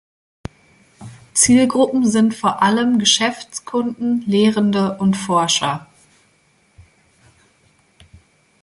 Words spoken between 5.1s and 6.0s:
Forscher.